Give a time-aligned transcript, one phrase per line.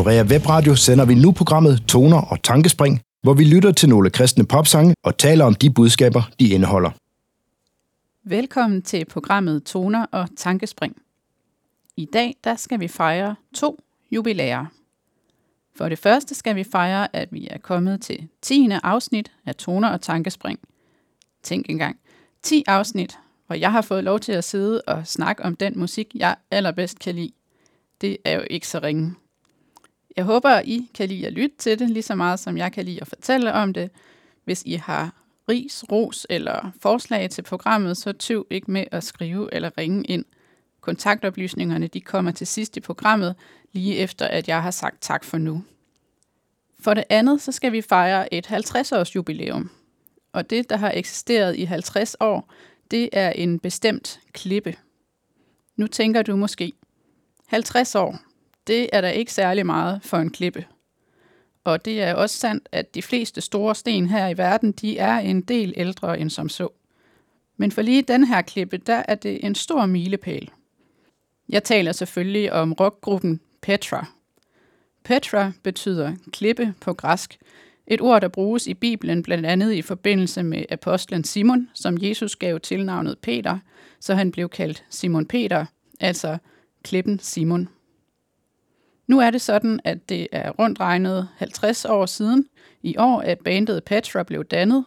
[0.00, 4.10] Her Norea Webradio sender vi nu programmet Toner og Tankespring, hvor vi lytter til nogle
[4.10, 6.90] kristne popsange og taler om de budskaber, de indeholder.
[8.24, 10.96] Velkommen til programmet Toner og Tankespring.
[11.96, 13.78] I dag der skal vi fejre to
[14.10, 14.66] jubilæer.
[15.76, 18.68] For det første skal vi fejre, at vi er kommet til 10.
[18.82, 20.58] afsnit af Toner og Tankespring.
[21.42, 21.96] Tænk engang,
[22.42, 26.06] 10 afsnit, hvor jeg har fået lov til at sidde og snakke om den musik,
[26.14, 27.32] jeg allerbedst kan lide.
[28.00, 29.14] Det er jo ikke så ringe.
[30.20, 32.84] Jeg håber, I kan lide at lytte til det, lige så meget som jeg kan
[32.84, 33.90] lide at fortælle om det.
[34.44, 35.14] Hvis I har
[35.48, 40.24] ris, ros eller forslag til programmet, så tøv ikke med at skrive eller ringe ind.
[40.80, 43.34] Kontaktoplysningerne de kommer til sidst i programmet,
[43.72, 45.64] lige efter at jeg har sagt tak for nu.
[46.80, 49.70] For det andet, så skal vi fejre et 50-års jubilæum.
[50.32, 52.52] Og det, der har eksisteret i 50 år,
[52.90, 54.76] det er en bestemt klippe.
[55.76, 56.72] Nu tænker du måske,
[57.46, 58.29] 50 år,
[58.66, 60.64] det er der ikke særlig meget for en klippe.
[61.64, 65.18] Og det er også sandt, at de fleste store sten her i verden, de er
[65.18, 66.68] en del ældre end som så.
[67.56, 70.50] Men for lige den her klippe, der er det en stor milepæl.
[71.48, 74.06] Jeg taler selvfølgelig om rockgruppen Petra.
[75.04, 77.38] Petra betyder klippe på græsk,
[77.86, 82.36] et ord, der bruges i Bibelen blandt andet i forbindelse med apostlen Simon, som Jesus
[82.36, 83.58] gav tilnavnet Peter,
[84.00, 85.66] så han blev kaldt Simon Peter,
[86.00, 86.38] altså
[86.82, 87.68] klippen Simon.
[89.10, 92.46] Nu er det sådan, at det er rundt regnet 50 år siden
[92.82, 94.84] i år, at bandet Petra blev dannet.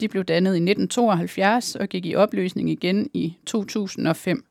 [0.00, 4.44] De blev dannet i 1972 og gik i opløsning igen i 2005.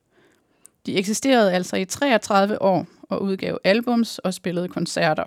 [0.85, 5.25] De eksisterede altså i 33 år og udgav albums og spillede koncerter.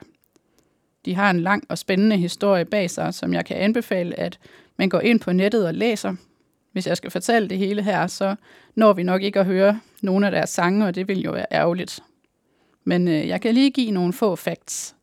[1.05, 4.39] De har en lang og spændende historie bag sig, som jeg kan anbefale, at
[4.77, 6.15] man går ind på nettet og læser.
[6.73, 8.35] Hvis jeg skal fortælle det hele her, så
[8.75, 11.47] når vi nok ikke at høre nogle af deres sange, og det vil jo være
[11.53, 12.01] ærgerligt.
[12.85, 14.97] Men øh, jeg kan lige give nogle få facts.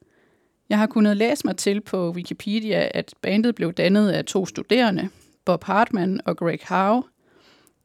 [0.69, 5.09] Jeg har kunnet læse mig til på Wikipedia, at bandet blev dannet af to studerende,
[5.45, 7.03] Bob Hartman og Greg Howe.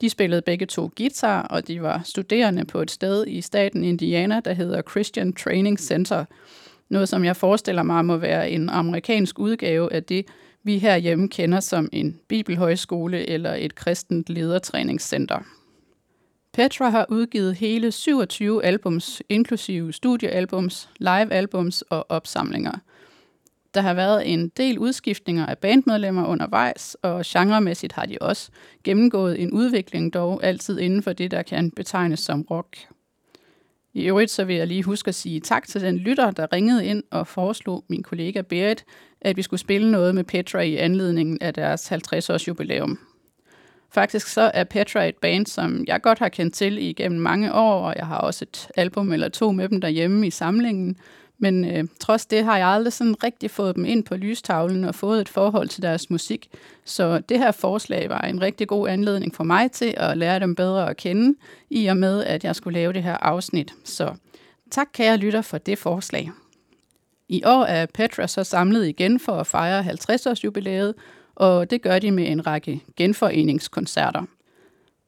[0.01, 4.41] De spillede begge to guitar, og de var studerende på et sted i staten Indiana,
[4.45, 6.25] der hedder Christian Training Center.
[6.89, 10.27] Noget, som jeg forestiller mig må være en amerikansk udgave af det,
[10.63, 15.39] vi herhjemme kender som en bibelhøjskole eller et kristent ledertræningscenter.
[16.53, 22.73] Petra har udgivet hele 27 albums, inklusive studiealbums, livealbums og opsamlinger.
[23.75, 28.51] Der har været en del udskiftninger af bandmedlemmer undervejs, og genremæssigt har de også
[28.85, 32.77] gennemgået en udvikling, dog altid inden for det, der kan betegnes som rock.
[33.95, 36.87] I øvrigt så vil jeg lige huske at sige tak til den lytter, der ringede
[36.87, 38.85] ind og foreslog min kollega Berit,
[39.21, 42.99] at vi skulle spille noget med Petra i anledningen af deres 50-års jubilæum.
[43.95, 47.87] Faktisk så er Petra et band, som jeg godt har kendt til igennem mange år,
[47.87, 50.97] og jeg har også et album eller to med dem derhjemme i samlingen.
[51.39, 54.95] Men øh, trods det har jeg aldrig sådan rigtig fået dem ind på lystavlen og
[54.95, 56.49] fået et forhold til deres musik.
[56.85, 60.55] Så det her forslag var en rigtig god anledning for mig til at lære dem
[60.55, 61.39] bedre at kende,
[61.71, 63.75] i og med at jeg skulle lave det her afsnit.
[63.85, 64.15] Så
[64.71, 66.31] tak kære lytter for det forslag.
[67.29, 70.95] I år er Petra så samlet igen for at fejre 50-års jubilæet,
[71.43, 74.23] og det gør de med en række genforeningskoncerter.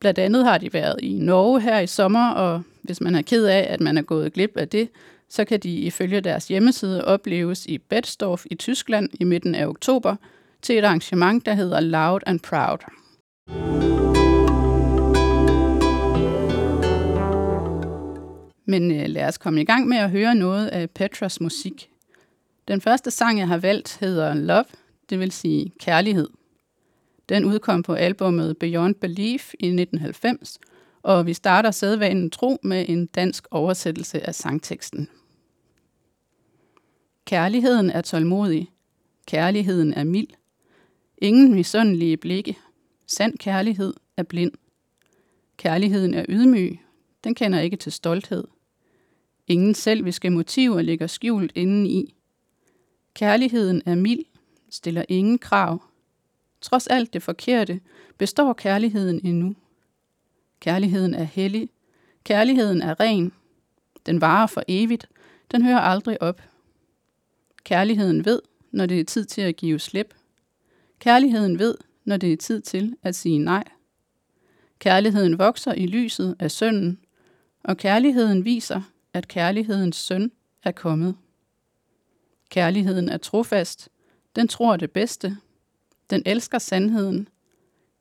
[0.00, 3.46] Blandt andet har de været i Norge her i sommer, og hvis man er ked
[3.46, 4.88] af, at man er gået glip af det,
[5.28, 10.16] så kan de ifølge deres hjemmeside opleves i Bedstorf i Tyskland i midten af oktober
[10.62, 12.78] til et arrangement, der hedder Loud and Proud.
[18.66, 21.88] Men øh, lad os komme i gang med at høre noget af Petras musik.
[22.68, 24.64] Den første sang, jeg har valgt, hedder Love
[25.10, 26.28] det vil sige kærlighed.
[27.28, 30.58] Den udkom på albummet Beyond Belief i 1990,
[31.02, 35.08] og vi starter sædvanen tro med en dansk oversættelse af sangteksten.
[37.24, 38.70] Kærligheden er tålmodig.
[39.26, 40.28] Kærligheden er mild.
[41.18, 42.58] Ingen misundelige blikke.
[43.06, 44.52] Sand kærlighed er blind.
[45.56, 46.78] Kærligheden er ydmyg.
[47.24, 48.44] Den kender ikke til stolthed.
[49.46, 52.14] Ingen selviske motiver ligger skjult indeni.
[53.14, 54.24] Kærligheden er mild
[54.74, 55.82] stiller ingen krav.
[56.60, 57.80] Trods alt det forkerte,
[58.18, 59.54] består kærligheden endnu.
[60.60, 61.70] Kærligheden er hellig.
[62.24, 63.32] Kærligheden er ren.
[64.06, 65.08] Den varer for evigt.
[65.50, 66.42] Den hører aldrig op.
[67.64, 70.14] Kærligheden ved, når det er tid til at give slip.
[70.98, 71.74] Kærligheden ved,
[72.04, 73.64] når det er tid til at sige nej.
[74.78, 76.98] Kærligheden vokser i lyset af sønnen,
[77.64, 78.82] og kærligheden viser,
[79.12, 80.32] at kærlighedens søn
[80.62, 81.16] er kommet.
[82.48, 83.88] Kærligheden er trofast,
[84.36, 85.36] den tror det bedste.
[86.10, 87.28] Den elsker sandheden.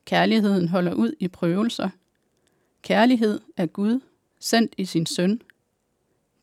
[0.06, 1.90] Kærligheden holder ud i prøvelser.
[2.82, 4.00] Kærlighed er Gud,
[4.40, 5.42] sendt i sin søn.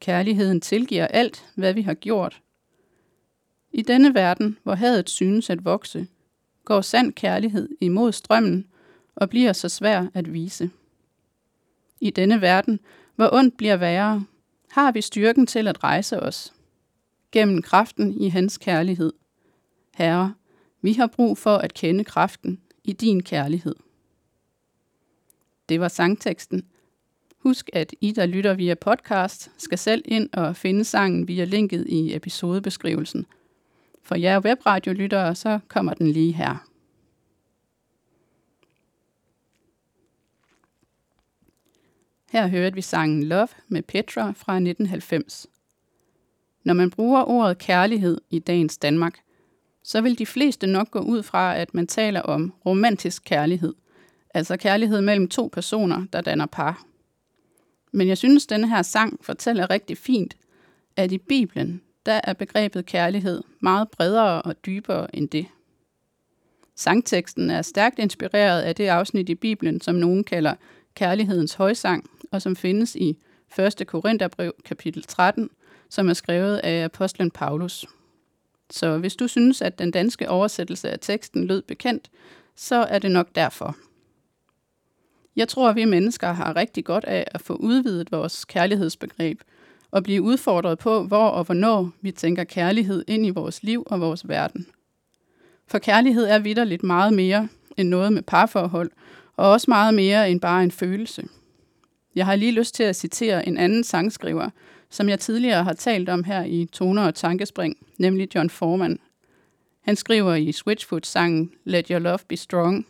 [0.01, 2.43] Kærligheden tilgiver alt, hvad vi har gjort.
[3.73, 6.07] I denne verden, hvor hadet synes at vokse,
[6.65, 8.67] går sand kærlighed imod strømmen
[9.15, 10.71] og bliver så svær at vise.
[12.01, 12.81] I denne verden,
[13.17, 14.25] hvor ondt bliver værre,
[14.71, 16.53] har vi styrken til at rejse os.
[17.33, 19.13] Gennem kraften i hans kærlighed.
[19.95, 20.35] Herre,
[20.83, 23.75] vi har brug for at kende kraften i din kærlighed.
[25.69, 26.67] Det var sangteksten.
[27.39, 31.87] Husk, at I, der lytter via podcast, skal selv ind og finde sangen via linket
[31.89, 33.27] i episodebeskrivelsen.
[34.03, 36.67] For jer webradiolyttere, så kommer den lige her.
[42.31, 45.47] Her hørte vi sangen Love med Petra fra 1990.
[46.65, 49.19] Når man bruger ordet kærlighed i dagens Danmark,
[49.83, 53.75] så vil de fleste nok gå ud fra, at man taler om romantisk kærlighed,
[54.35, 56.85] altså kærlighed mellem to personer, der danner par.
[57.93, 60.37] Men jeg synes, denne her sang fortæller rigtig fint,
[60.97, 65.47] at i Bibelen, der er begrebet kærlighed meget bredere og dybere end det.
[66.77, 70.55] Sangteksten er stærkt inspireret af det afsnit i Bibelen, som nogen kalder
[70.95, 73.19] kærlighedens højsang, og som findes i
[73.59, 73.87] 1.
[73.87, 75.51] Korintherbrev kapitel 13,
[75.89, 77.87] som er skrevet af apostlen Paulus.
[78.71, 82.11] Så hvis du synes, at den danske oversættelse af teksten lød bekendt,
[82.57, 83.77] så er det nok derfor.
[85.37, 89.41] Jeg tror, at vi mennesker har rigtig godt af at få udvidet vores kærlighedsbegreb
[89.91, 94.01] og blive udfordret på, hvor og hvornår vi tænker kærlighed ind i vores liv og
[94.01, 94.67] vores verden.
[95.67, 98.91] For kærlighed er vidderligt meget mere end noget med parforhold,
[99.37, 101.29] og også meget mere end bare en følelse.
[102.15, 104.51] Jeg har lige lyst til at citere en anden sangskriver,
[104.91, 108.99] som jeg tidligere har talt om her i Toner og Tankespring, nemlig John Foreman.
[109.81, 112.87] Han skriver i Switchfoot-sangen Let Your Love Be Strong.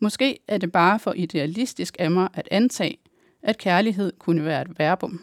[0.00, 2.98] Måske er det bare for idealistisk af mig at antage,
[3.42, 5.20] at kærlighed kunne være et verbum.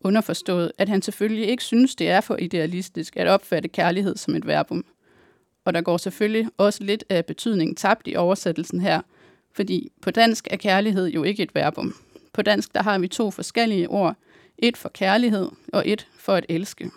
[0.00, 4.46] Underforstået, at han selvfølgelig ikke synes, det er for idealistisk at opfatte kærlighed som et
[4.46, 4.84] verbum.
[5.64, 9.00] Og der går selvfølgelig også lidt af betydningen tabt i oversættelsen her,
[9.52, 11.94] fordi på dansk er kærlighed jo ikke et verbum.
[12.32, 14.16] På dansk der har vi to forskellige ord.
[14.58, 16.90] Et for kærlighed og et for at elske.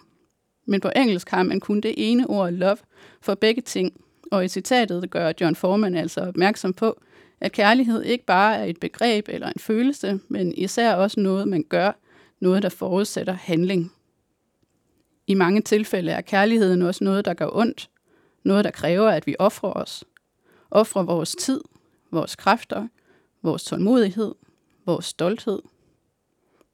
[0.66, 2.78] Men på engelsk har man kun det ene ord love
[3.22, 3.94] for begge ting.
[4.32, 7.02] Og i citatet gør John Foreman altså opmærksom på,
[7.42, 11.64] at kærlighed ikke bare er et begreb eller en følelse, men især også noget, man
[11.64, 11.92] gør,
[12.40, 13.92] noget, der forudsætter handling.
[15.28, 17.90] I mange tilfælde er kærligheden også noget, der gør ondt,
[18.44, 20.04] noget, der kræver, at vi offrer os.
[20.72, 21.62] Offrer vores tid,
[22.12, 22.88] vores kræfter,
[23.44, 24.36] vores tålmodighed,
[24.86, 25.60] vores stolthed.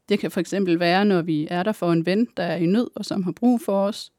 [0.09, 2.65] Det kan for eksempel være, når vi er der for en ven, der er i
[2.65, 4.11] nød og som har brug for os.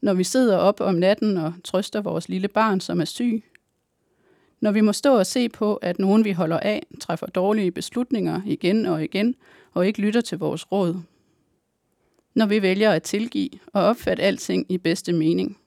[0.00, 3.44] Når vi sidder op om natten og trøster vores lille barn, som er syg.
[4.60, 8.40] Når vi må stå og se på, at nogen vi holder af, træffer dårlige beslutninger
[8.46, 9.34] igen og igen,
[9.72, 10.96] og ikke lytter til vores råd.
[12.34, 15.58] Når vi vælger at tilgive og opfatte alting i bedste mening.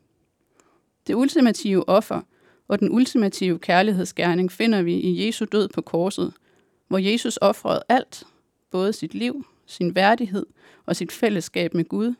[1.07, 2.21] Det ultimative offer
[2.67, 6.33] og den ultimative kærlighedsgerning finder vi i Jesu død på korset–
[6.87, 8.23] hvor Jesus offrede alt,
[8.71, 10.45] både sit liv, sin værdighed
[10.85, 12.13] og sit fællesskab med Gud,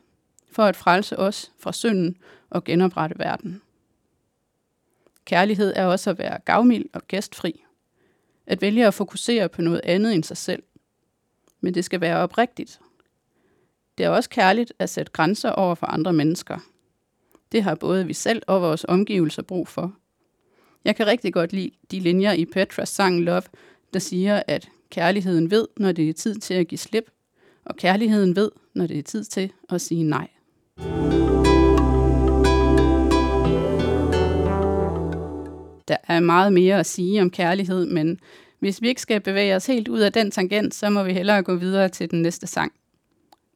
[0.50, 2.16] for at frelse os fra synden
[2.50, 3.62] og genoprette verden.
[5.24, 7.64] Kærlighed er også at være gavmild og gæstfri.
[8.46, 10.62] At vælge at fokusere på noget andet end sig selv.
[11.60, 12.80] Men det skal være oprigtigt.
[13.98, 16.58] Det er også kærligt at sætte grænser over for andre mennesker.
[17.52, 19.94] Det har både vi selv og vores omgivelser brug for.
[20.84, 23.42] Jeg kan rigtig godt lide de linjer i Petras sang Love,
[23.92, 27.10] der siger, at kærligheden ved, når det er tid til at give slip,
[27.64, 30.28] og kærligheden ved, når det er tid til at sige nej.
[35.88, 38.20] Der er meget mere at sige om kærlighed, men
[38.58, 41.42] hvis vi ikke skal bevæge os helt ud af den tangent, så må vi hellere
[41.42, 42.72] gå videre til den næste sang.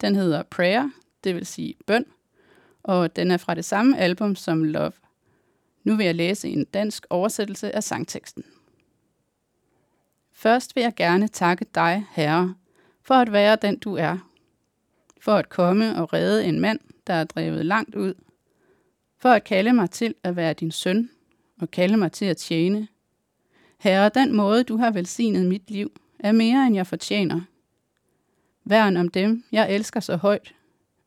[0.01, 0.91] Den hedder Prayer,
[1.25, 2.05] det vil sige bøn,
[2.83, 4.93] og den er fra det samme album som Love.
[5.85, 8.45] Nu vil jeg læse en dansk oversættelse af sangteksten.
[10.43, 12.55] Først vil jeg gerne takke dig, Herre,
[13.03, 14.19] for at være den du er.
[15.21, 18.15] For at komme og redde en mand, der er drevet langt ud.
[19.19, 21.11] For at kalde mig til at være din søn
[21.61, 22.89] og kalde mig til at tjene.
[23.79, 27.41] Herre, den måde du har velsignet mit liv, er mere end jeg fortjener.
[28.65, 30.55] Værn om dem, jeg elsker så højt.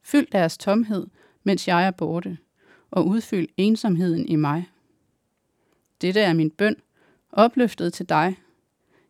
[0.04, 1.08] Fyld deres tomhed,
[1.44, 2.38] mens jeg er borte,
[2.92, 4.70] og udfyld ensomheden i mig.
[6.01, 6.75] Dette er min bøn,
[7.32, 8.38] opløftet til dig,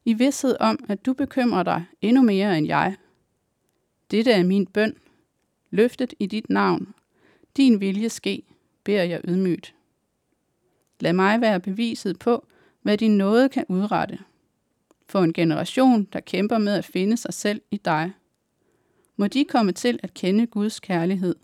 [0.06, 2.96] i vidshed om, at du bekymrer dig endnu mere end jeg.
[4.12, 4.96] Dette er min bøn,
[5.70, 6.94] løftet i dit navn.
[7.58, 8.44] Din vilje ske,
[8.84, 9.76] beder jeg ydmygt.
[11.00, 12.48] Lad mig være beviset på,
[12.82, 14.20] hvad din nåde kan udrette.
[15.10, 18.12] For en generation, der kæmper med at finde sig selv i dig.
[19.16, 21.36] Må de komme til at kende Guds kærlighed.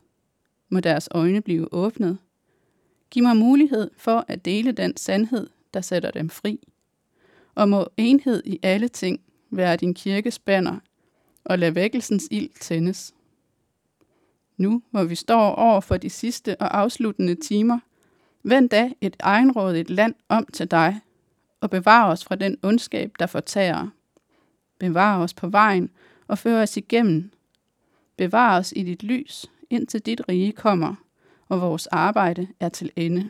[0.70, 2.18] Må deres øjne blive åbnet.
[3.10, 6.68] Giv mig mulighed for at dele den sandhed, der sætter dem fri.
[7.56, 10.80] Og må enhed i alle ting være din kirkes banner,
[11.44, 13.14] og lad vækkelsens ild tændes.
[14.58, 17.80] Nu, hvor vi står over for de sidste og afsluttende timer,
[18.44, 21.00] vend da et egenrådigt land om til dig,
[21.62, 23.88] og bevar os fra den ondskab, der fortærer.
[24.80, 25.90] Bevar os på vejen
[26.28, 27.32] og før os igennem.
[28.18, 30.96] Bevar os i dit lys, indtil dit rige kommer,
[31.50, 33.30] og vores arbejde er til ende.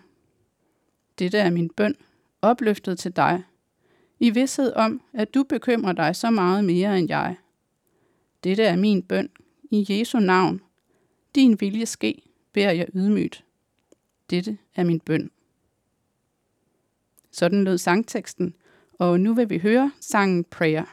[1.20, 1.96] Dette er min bøn,
[2.42, 3.44] opløftet til dig,
[4.22, 7.36] i vidshed om, at du bekymrer dig så meget mere end jeg.
[8.44, 9.30] Dette er min bøn,
[9.72, 10.62] i Jesu navn.
[11.36, 12.22] Din vilje ske,
[12.54, 13.46] beder jeg ydmygt.
[14.30, 15.32] Dette er min bøn.
[17.32, 18.56] Sådan lød sangteksten,
[18.94, 20.86] og nu vil vi høre sangen Prayer.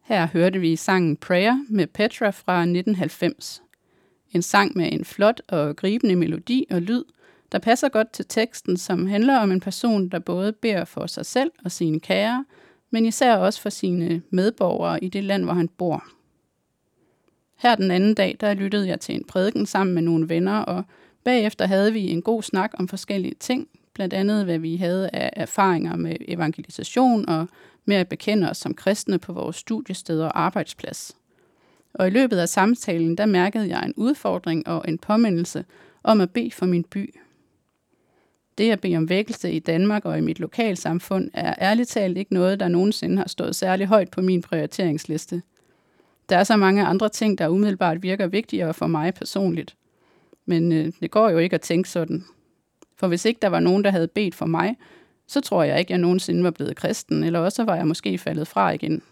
[0.00, 3.62] Her hørte vi sangen Prayer med Petra fra 1990.
[4.32, 7.04] En sang med en flot og gribende melodi og lyd,
[7.52, 11.26] der passer godt til teksten, som handler om en person, der både beder for sig
[11.26, 12.44] selv og sine kære,
[12.90, 16.04] men især også for sine medborgere i det land, hvor han bor.
[17.56, 20.84] Her den anden dag, der lyttede jeg til en prædiken sammen med nogle venner, og
[21.24, 25.30] bagefter havde vi en god snak om forskellige ting, blandt andet hvad vi havde af
[25.32, 27.48] erfaringer med evangelisation og
[27.84, 31.16] med at bekende os som kristne på vores studiested og arbejdsplads.
[31.94, 35.64] Og i løbet af samtalen, der mærkede jeg en udfordring og en påmindelse
[36.02, 37.14] om at bede for min by.
[38.58, 42.34] Det at bede om vækkelse i Danmark og i mit lokalsamfund er ærligt talt ikke
[42.34, 45.42] noget, der nogensinde har stået særlig højt på min prioriteringsliste.
[46.28, 49.76] Der er så mange andre ting, der umiddelbart virker vigtigere for mig personligt.
[50.46, 52.24] Men øh, det går jo ikke at tænke sådan.
[52.96, 54.76] For hvis ikke der var nogen, der havde bedt for mig,
[55.26, 58.48] så tror jeg ikke, jeg nogensinde var blevet kristen, eller også var jeg måske faldet
[58.48, 59.02] fra igen.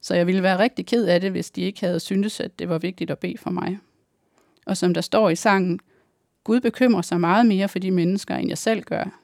[0.00, 2.68] Så jeg ville være rigtig ked af det, hvis de ikke havde syntes, at det
[2.68, 3.78] var vigtigt at bede for mig.
[4.66, 5.80] Og som der står i sangen,
[6.44, 9.20] Gud bekymrer sig meget mere for de mennesker, end jeg selv gør.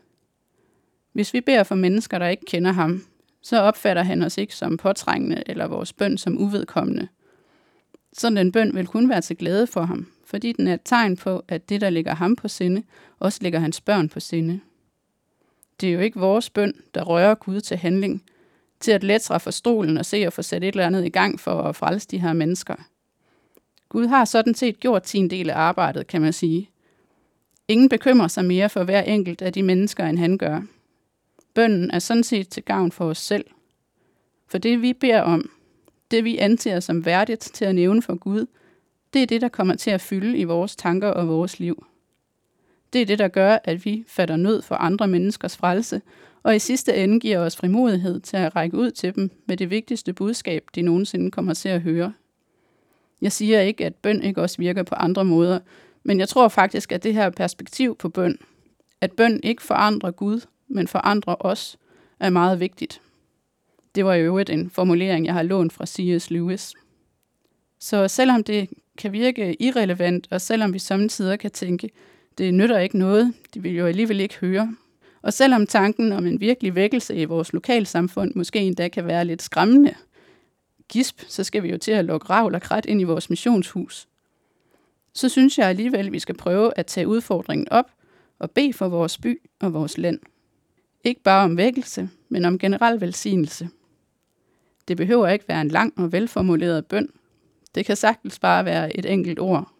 [1.13, 3.05] Hvis vi beder for mennesker, der ikke kender ham,
[3.43, 7.09] så opfatter han os ikke som påtrængende eller vores bøn som uvedkommende.
[8.13, 11.17] Sådan en bøn vil kun være til glæde for ham, fordi den er et tegn
[11.17, 12.83] på, at det, der ligger ham på sinde,
[13.19, 14.61] også ligger hans børn på sinde.
[15.81, 18.25] Det er jo ikke vores bøn, der rører Gud til handling,
[18.81, 21.41] til at lætre fra stolen og se at få sat et eller andet i gang
[21.41, 22.75] for at frelse de her mennesker.
[23.89, 26.71] Gud har sådan set gjort sin del af arbejdet, kan man sige.
[27.71, 30.63] Ingen bekymrer sig mere for hver enkelt af de mennesker, end han gør.
[31.55, 33.45] Bønden er sådan set til gavn for os selv.
[34.47, 35.51] For det vi beder om,
[36.11, 38.47] det vi anser som værdigt til at nævne for Gud,
[39.13, 41.87] det er det, der kommer til at fylde i vores tanker og vores liv.
[42.93, 46.03] Det er det, der gør, at vi fatter nød for andre menneskers frelse,
[46.43, 49.71] og i sidste ende giver os frimodighed til at række ud til dem med det
[49.71, 52.13] vigtigste budskab, de nogensinde kommer til at høre.
[53.21, 55.59] Jeg siger ikke, at bøn ikke også virker på andre måder,
[56.03, 58.39] men jeg tror faktisk, at det her perspektiv på bøn,
[59.01, 61.79] at bøn ikke forandrer Gud, men forandrer os,
[62.21, 63.01] er meget vigtigt.
[63.95, 66.31] Det var i øvrigt en formulering, jeg har lånt fra C.S.
[66.31, 66.75] Lewis.
[67.79, 71.91] Så selvom det kan virke irrelevant, og selvom vi samtidig kan tænke,
[72.39, 74.77] det nytter ikke noget, de vil jo alligevel ikke høre.
[75.23, 79.43] Og selvom tanken om en virkelig vækkelse i vores lokalsamfund måske endda kan være lidt
[79.43, 79.95] skræmmende,
[80.89, 84.09] gisp, så skal vi jo til at lukke ravl og krat ind i vores missionshus.
[85.13, 87.91] Så synes jeg alligevel, at vi skal prøve at tage udfordringen op
[88.39, 90.19] og bede for vores by og vores land.
[91.05, 93.69] Ikke bare om vækkelse, men om generel velsignelse.
[94.89, 97.09] Det behøver ikke være en lang og velformuleret bøn.
[97.75, 99.73] Det kan sagtens bare være et enkelt ord.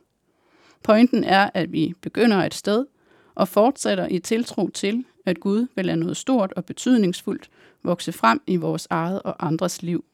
[0.83, 2.87] Pointen er, at vi begynder et sted
[3.35, 7.51] og fortsætter i tiltro til, at Gud vil lade noget stort og betydningsfuldt
[7.83, 10.05] vokse frem i vores eget og andres liv.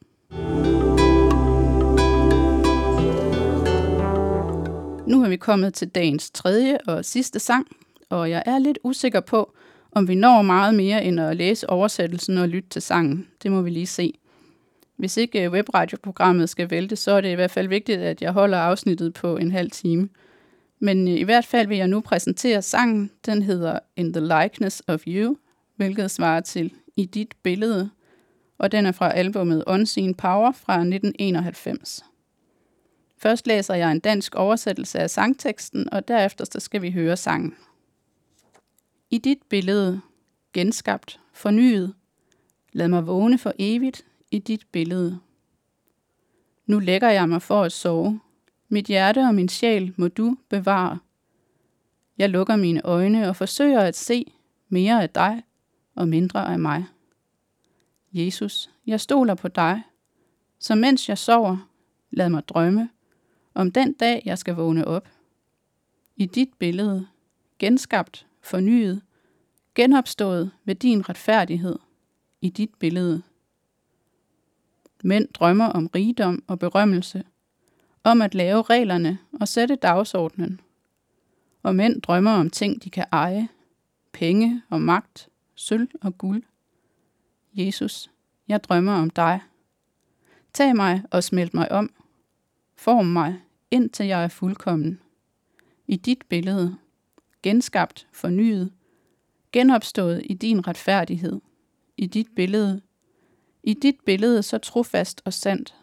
[5.07, 7.67] Nu er vi kommet til dagens tredje og sidste sang,
[8.09, 9.57] og jeg er lidt usikker på,
[9.93, 13.27] om vi når meget mere end at læse oversættelsen og lytte til sangen.
[13.43, 14.15] Det må vi lige se.
[14.97, 18.33] Hvis ikke øh, webradioprogrammet skal vælte, så er det i hvert fald vigtigt, at jeg
[18.33, 20.09] holder afsnittet på en halv time.
[20.81, 23.11] Men øh, i hvert fald vil jeg nu præsentere sangen.
[23.27, 25.37] Den hedder In the Likeness of You,
[25.77, 27.91] hvilket svarer til I dit billede,
[28.59, 32.05] og den er fra albumet Unseen Power fra 1991.
[33.19, 37.55] Først læser jeg en dansk oversættelse af sangteksten, og derefter så skal vi høre sangen.
[39.11, 40.01] I dit billede,
[40.53, 41.95] genskabt, fornyet,
[42.73, 45.21] lad mig vågne for evigt i dit billede.
[46.67, 48.21] Nu lægger jeg mig for at sove.
[48.69, 50.99] Mit hjerte og min sjæl må du bevare.
[52.19, 54.33] Jeg lukker mine øjne og forsøger at se
[54.69, 55.43] mere af dig
[55.95, 56.85] og mindre af mig.
[58.13, 59.83] Jesus, jeg stoler på dig,
[60.59, 61.69] så mens jeg sover,
[62.11, 62.89] lad mig drømme
[63.57, 65.09] om den dag, jeg skal vågne op.
[66.17, 67.07] I dit billede,
[67.59, 69.03] genskabt, fornyet,
[69.75, 71.79] genopstået ved din retfærdighed,
[72.41, 73.23] i dit billede.
[75.05, 77.25] Mænd drømmer om rigdom og berømmelse,
[78.05, 80.61] om at lave reglerne og sætte dagsordenen.
[81.63, 83.49] Og mænd drømmer om ting, de kan eje,
[84.13, 86.43] penge og magt, sølv og guld.
[87.55, 88.11] Jesus,
[88.49, 89.41] jeg drømmer om dig.
[90.53, 91.91] Tag mig og smelt mig om.
[92.77, 93.41] Form mig,
[93.77, 95.01] indtil jeg er fuldkommen.
[95.87, 96.77] I dit billede,
[97.43, 98.73] genskabt, fornyet,
[99.53, 101.41] genopstået i din retfærdighed.
[101.97, 102.81] I dit billede,
[103.63, 105.75] i dit billede så trofast og sandt.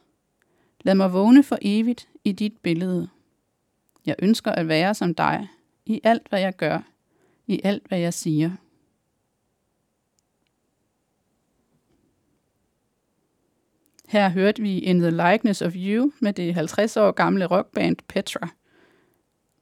[0.81, 3.09] Lad mig vågne for evigt i dit billede.
[4.05, 5.47] Jeg ønsker at være som dig,
[5.85, 6.79] i alt hvad jeg gør,
[7.47, 8.51] i alt hvad jeg siger.
[14.13, 18.49] Her hørte vi In the Likeness of You med det 50 år gamle rockband Petra.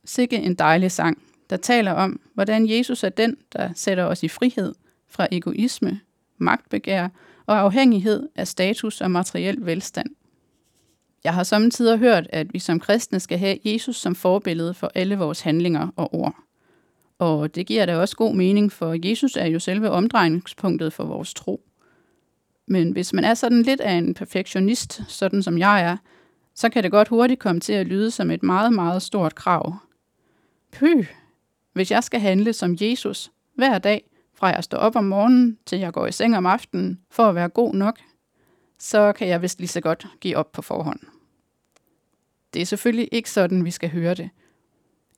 [0.05, 4.27] Sikke en dejlig sang, der taler om, hvordan Jesus er den, der sætter os i
[4.27, 4.73] frihed
[5.09, 5.99] fra egoisme,
[6.37, 7.07] magtbegær
[7.45, 10.09] og afhængighed af status og materiel velstand.
[11.23, 15.15] Jeg har samtidig hørt, at vi som kristne skal have Jesus som forbillede for alle
[15.15, 16.35] vores handlinger og ord.
[17.19, 21.33] Og det giver da også god mening, for Jesus er jo selve omdrejningspunktet for vores
[21.33, 21.70] tro.
[22.71, 25.97] Men hvis man er sådan lidt af en perfektionist, sådan som jeg er,
[26.55, 29.75] så kan det godt hurtigt komme til at lyde som et meget, meget stort krav.
[30.71, 31.05] Py,
[31.73, 35.79] hvis jeg skal handle som Jesus hver dag, fra jeg står op om morgenen til
[35.79, 37.99] jeg går i seng om aftenen, for at være god nok,
[38.79, 40.99] så kan jeg vist lige så godt give op på forhånd.
[42.53, 44.29] Det er selvfølgelig ikke sådan, vi skal høre det.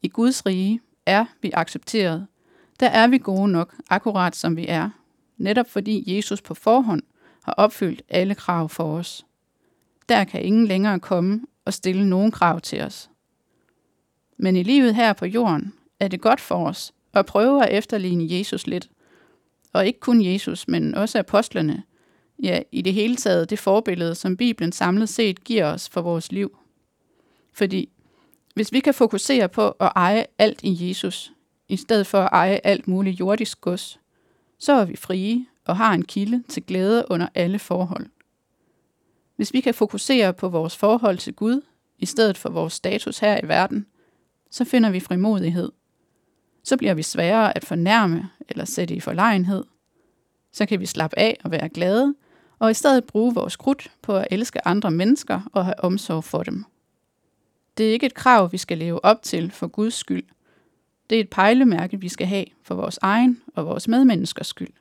[0.01, 2.27] I Guds rige er vi accepteret.
[2.79, 4.89] Der er vi gode nok, akkurat som vi er,
[5.37, 7.01] netop fordi Jesus på forhånd
[7.43, 9.25] har opfyldt alle krav for os.
[10.09, 13.09] Der kan ingen længere komme og stille nogen krav til os.
[14.37, 18.37] Men i livet her på jorden er det godt for os at prøve at efterligne
[18.37, 18.89] Jesus lidt.
[19.73, 21.83] Og ikke kun Jesus, men også apostlene.
[22.43, 26.31] Ja, i det hele taget det forbillede, som Bibelen samlet set giver os for vores
[26.31, 26.57] liv.
[27.53, 27.89] Fordi
[28.55, 31.33] hvis vi kan fokusere på at eje alt i Jesus,
[31.69, 33.99] i stedet for at eje alt muligt jordisk gods,
[34.59, 38.05] så er vi frie og har en kilde til glæde under alle forhold.
[39.35, 41.61] Hvis vi kan fokusere på vores forhold til Gud,
[41.99, 43.85] i stedet for vores status her i verden,
[44.51, 45.71] så finder vi frimodighed.
[46.63, 49.63] Så bliver vi sværere at fornærme eller sætte i forlegenhed.
[50.51, 52.15] Så kan vi slappe af og være glade,
[52.59, 56.43] og i stedet bruge vores krudt på at elske andre mennesker og have omsorg for
[56.43, 56.65] dem.
[57.77, 60.23] Det er ikke et krav, vi skal leve op til for Guds skyld.
[61.09, 64.73] Det er et pejlemærke, vi skal have for vores egen og vores medmenneskers skyld.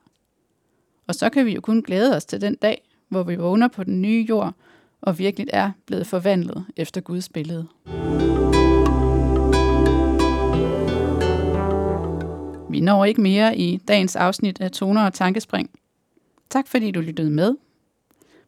[1.07, 3.85] Og så kan vi jo kun glæde os til den dag, hvor vi vågner på
[3.85, 4.55] den nye jord
[5.01, 7.67] og virkelig er blevet forvandlet efter Guds billede.
[12.71, 15.71] Vi når ikke mere i dagens afsnit af Toner og Tankespring.
[16.51, 17.55] Tak fordi du lyttede med.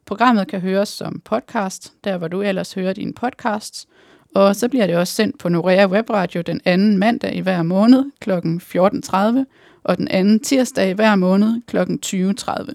[0.06, 3.86] Programmet kan høres som podcast, der hvor du ellers hører dine podcasts,
[4.34, 8.04] og så bliver det også sendt på Norea Webradio den anden mandag i hver måned
[8.20, 8.30] kl.
[8.30, 9.44] 14.30
[9.84, 11.76] og den anden tirsdag hver måned kl.
[11.76, 12.72] 20.30.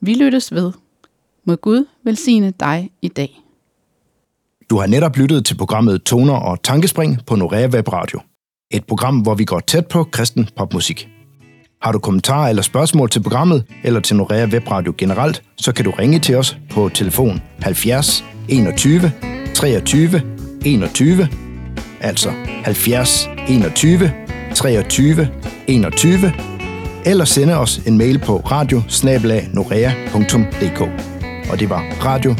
[0.00, 0.72] Vi lyttes ved.
[1.44, 3.42] Må Gud velsigne dig i dag.
[4.70, 8.20] Du har netop lyttet til programmet Toner og Tankespring på Norea Webradio.
[8.70, 11.08] Et program, hvor vi går tæt på kristen popmusik.
[11.82, 15.90] Har du kommentarer eller spørgsmål til programmet, eller til Norea Webradio generelt, så kan du
[15.90, 19.12] ringe til os på telefon 70 21
[19.54, 20.22] 23
[20.64, 21.28] 21,
[22.00, 22.30] altså
[22.64, 25.28] 70 21 23
[25.68, 26.32] 21,
[27.04, 28.82] eller sende os en mail på radio
[31.50, 32.34] Og det var radio